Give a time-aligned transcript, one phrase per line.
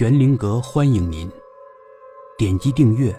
[0.00, 1.30] 玄灵阁欢迎您，
[2.38, 3.14] 点击订阅，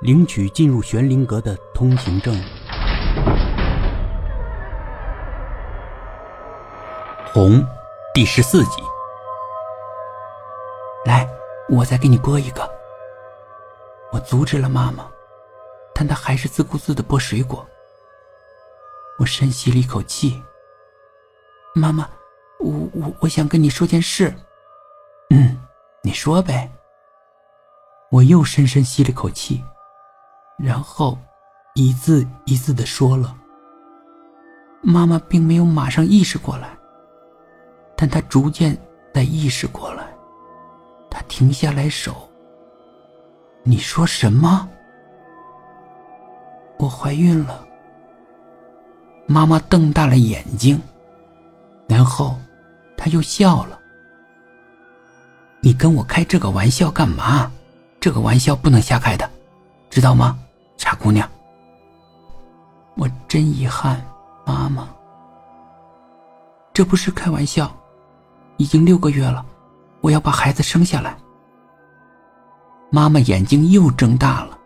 [0.00, 2.34] 领取进入玄灵阁的通行证。
[7.32, 7.64] 红，
[8.12, 8.82] 第十四集。
[11.06, 11.28] 来，
[11.68, 12.68] 我再给你剥一个。
[14.10, 15.08] 我阻止了妈妈，
[15.94, 17.64] 但她还是自顾自的剥水果。
[19.20, 20.42] 我深吸了一口气。
[21.72, 22.10] 妈妈，
[22.58, 24.34] 我我我想跟你说件事。
[25.32, 25.56] 嗯，
[26.02, 26.70] 你说呗。
[28.10, 29.62] 我又深深吸了口气，
[30.58, 31.16] 然后
[31.74, 33.36] 一字一字的说了。
[34.82, 36.76] 妈妈并没有马上意识过来，
[37.96, 38.76] 但她逐渐
[39.12, 40.08] 在意识过来。
[41.10, 42.28] 她停下来手。
[43.62, 44.68] 你说什么？
[46.78, 47.66] 我怀孕了。
[49.26, 50.80] 妈妈瞪大了眼睛，
[51.86, 52.36] 然后
[52.96, 53.79] 她又笑了。
[55.62, 57.50] 你跟我开这个玩笑干嘛？
[58.00, 59.28] 这个玩笑不能瞎开的，
[59.90, 60.38] 知道吗，
[60.78, 61.28] 傻姑娘？
[62.96, 64.02] 我真遗憾，
[64.46, 64.88] 妈妈。
[66.72, 67.70] 这不是开玩笑，
[68.56, 69.44] 已经六个月了，
[70.00, 71.14] 我要把孩子生下来。
[72.90, 74.58] 妈妈眼睛又睁大了，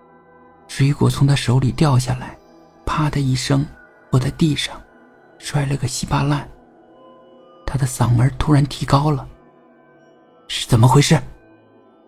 [0.69, 2.39] 水果从她手里掉下来，
[2.87, 3.67] 啪的一声
[4.11, 4.81] 落在地上，
[5.39, 6.49] 摔了个稀巴烂。
[7.67, 9.27] 她的嗓门突然提高了
[10.49, 11.21] ：“是怎么回事？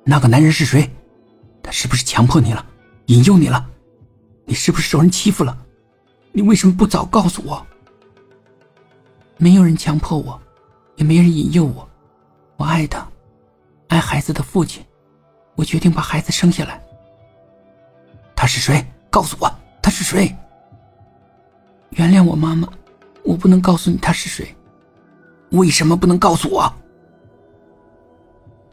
[0.05, 0.91] 那个男人是谁？
[1.63, 2.65] 他是不是强迫你了，
[3.07, 3.69] 引诱你了？
[4.45, 5.57] 你是不是受人欺负了？
[6.33, 7.67] 你为什么不早告诉我？”
[9.39, 10.41] 没有人强迫我，
[10.97, 11.89] 也没人引诱我，
[12.57, 13.07] 我爱他，
[13.89, 14.85] 爱孩子的父亲。
[15.57, 16.81] 我决定把孩子生下来。
[18.35, 18.85] 他是谁？
[19.11, 19.51] 告诉我，
[19.83, 20.35] 他是谁？
[21.91, 22.69] 原谅我，妈妈，
[23.25, 24.55] 我不能告诉你他是谁。
[25.51, 26.73] 为什么不能告诉我？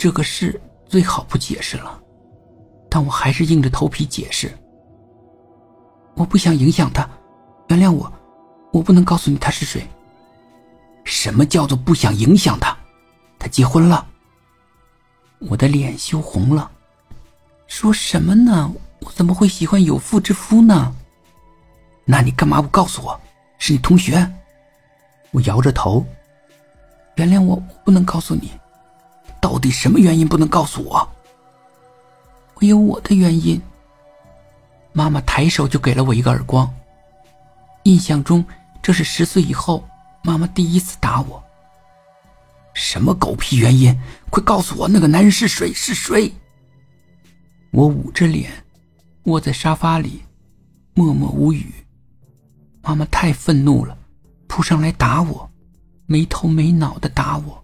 [0.04, 1.98] 这个事最好不解释了，
[2.90, 4.52] 但我还是硬着头皮解释。
[6.16, 7.10] 我不想影响他，
[7.70, 8.12] 原谅我，
[8.74, 9.88] 我不能告诉你他是谁。
[11.06, 12.78] 什么叫做不想影响他？
[13.40, 14.06] 他结婚了。
[15.40, 16.70] 我的脸羞红了，
[17.68, 18.70] 说什么呢？
[19.00, 20.94] 我怎么会喜欢有妇之夫呢？
[22.04, 23.18] 那你干嘛不告诉我？
[23.58, 24.30] 是你同学？
[25.32, 26.06] 我摇着头，
[27.16, 28.52] 原谅我，我不能告诉你。
[29.44, 31.06] 到底什么原因不能告诉我？
[32.54, 33.62] 我有我的原因。
[34.94, 36.74] 妈妈抬手就给了我一个耳光。
[37.84, 38.46] 印象中，
[38.82, 39.86] 这是十岁以后
[40.24, 41.44] 妈妈第一次打我。
[42.74, 43.94] 什么狗屁原因？
[44.30, 45.74] 快告诉我，那个男人是谁？
[45.74, 46.32] 是谁？
[47.72, 48.50] 我捂着脸，
[49.24, 50.24] 窝在沙发里，
[50.94, 51.70] 默默无语。
[52.82, 53.98] 妈妈太愤怒了，
[54.48, 55.52] 扑上来打我，
[56.06, 57.63] 没头没脑的打我。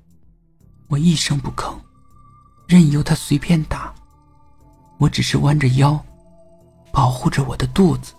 [0.89, 1.75] 我一声不吭，
[2.67, 3.93] 任由他随便打。
[4.97, 6.03] 我只是弯着腰，
[6.91, 8.13] 保护着我的肚子。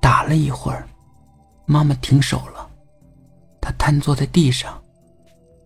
[0.00, 0.88] 打了一会儿，
[1.66, 2.68] 妈妈停手了，
[3.60, 4.76] 她瘫坐在地上。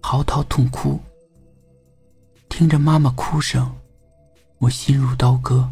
[0.03, 1.00] 嚎啕痛哭，
[2.50, 3.74] 听着妈妈哭声，
[4.58, 5.66] 我心如刀割。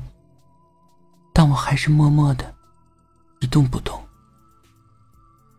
[1.34, 2.54] 但我还是默默的，
[3.40, 4.02] 一动不动。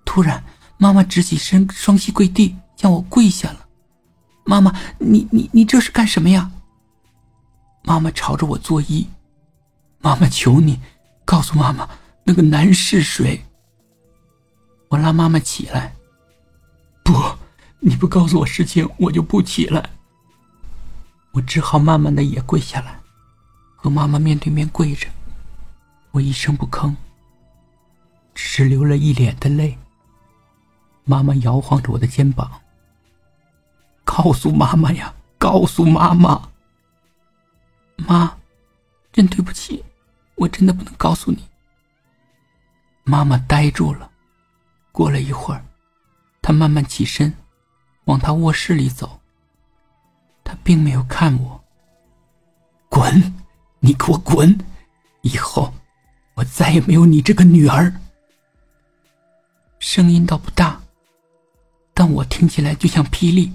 [0.03, 0.43] 突然，
[0.77, 3.62] 妈妈直起身，双膝跪地，向我跪下了。
[4.43, 6.51] 妈妈，你你你这是干什么呀？
[7.83, 9.07] 妈妈朝着我作揖。
[9.99, 10.79] 妈妈，求你
[11.25, 11.87] 告诉妈妈，
[12.23, 13.45] 那个男人是谁？
[14.89, 15.93] 我拉妈妈起来。
[17.03, 17.13] 不。
[17.85, 19.89] 你不告诉我事情，我就不起来。
[21.33, 22.97] 我只好慢慢的也跪下来，
[23.75, 25.05] 和妈妈面对面跪着。
[26.11, 26.95] 我一声不吭，
[28.33, 29.77] 只是流了一脸的泪。
[31.03, 32.49] 妈妈摇晃着我的肩膀，
[34.15, 36.49] 告诉妈妈呀，告诉妈妈。
[37.95, 38.37] 妈，
[39.11, 39.83] 真对不起，
[40.35, 41.39] 我真的不能告诉你。
[43.03, 44.11] 妈妈呆住了，
[44.91, 45.65] 过了一会儿，
[46.43, 47.33] 她慢慢起身。
[48.05, 49.19] 往她卧室里走。
[50.43, 51.63] 她并没有看我。
[52.89, 53.33] 滚！
[53.79, 54.55] 你给我滚！
[55.21, 55.73] 以后
[56.35, 57.91] 我再也没有你这个女儿。
[59.79, 60.79] 声音倒不大，
[61.95, 63.51] 但我听起来就像霹雳。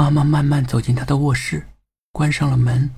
[0.00, 1.62] 妈妈慢慢走进他的卧室，
[2.10, 2.90] 关上了门。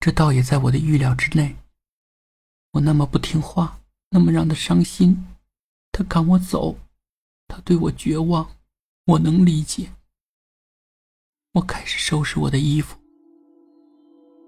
[0.00, 1.54] 这倒也在我的预料之内。
[2.72, 3.78] 我那么不听话，
[4.08, 5.26] 那么让他伤心，
[5.92, 6.78] 他赶我走，
[7.46, 8.48] 他对我绝望。
[9.04, 9.90] 我能理解。
[11.52, 12.96] 我开始收拾我的衣服。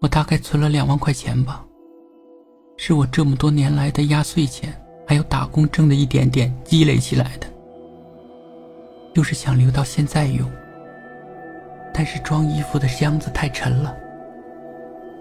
[0.01, 1.63] 我大概存了两万块钱吧，
[2.79, 4.75] 是我这么多年来的压岁钱，
[5.07, 7.53] 还有打工挣的一点点积累起来的，
[9.15, 10.51] 就是想留到现在用。
[11.93, 13.97] 但是装衣服的箱子太沉了，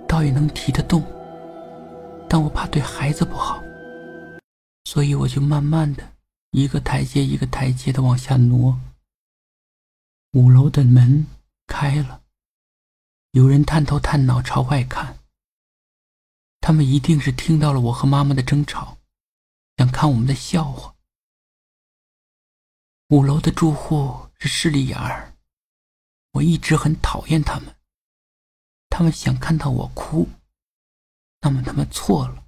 [0.07, 1.03] 倒也能提得动，
[2.29, 3.61] 但我怕对孩子不好，
[4.85, 6.03] 所以我就慢慢的
[6.51, 8.79] 一个台阶一个台阶的往下挪。
[10.33, 11.25] 五楼的门
[11.65, 12.21] 开了，
[13.31, 15.17] 有人探头探脑朝外看。
[16.59, 18.97] 他们一定是听到了我和妈妈的争吵，
[19.77, 20.93] 想看我们的笑话。
[23.09, 25.33] 五楼的住户是势利眼儿，
[26.37, 27.75] 我一直很讨厌他们。
[28.89, 30.29] 他们想看到我哭，
[31.41, 32.47] 那么他们错了。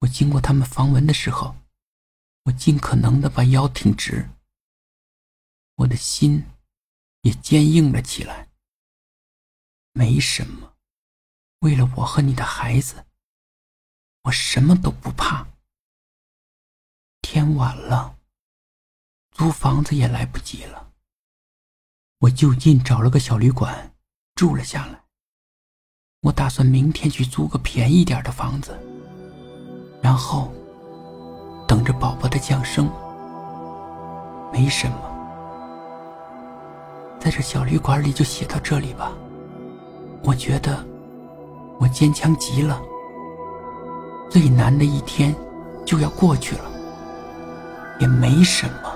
[0.00, 1.54] 我经过他们房门的时候，
[2.44, 4.28] 我尽可能的把腰挺直，
[5.76, 6.44] 我的心
[7.22, 8.48] 也坚硬了起来。
[9.92, 10.74] 没什么。
[11.60, 13.06] 为了我和你的孩子，
[14.22, 15.46] 我什么都不怕。
[17.22, 18.18] 天晚了，
[19.30, 20.92] 租房子也来不及了。
[22.20, 23.92] 我就近找了个小旅馆
[24.34, 25.00] 住了下来。
[26.22, 28.76] 我打算明天去租个便宜点的房子，
[30.00, 30.50] 然后
[31.68, 32.90] 等着宝宝的降生。
[34.52, 34.96] 没什么，
[37.20, 39.12] 在这小旅馆里就写到这里吧。
[40.22, 40.84] 我觉得。
[41.78, 42.80] 我坚强极了，
[44.30, 45.34] 最难的一天
[45.84, 46.64] 就要过去了，
[48.00, 48.95] 也没什么。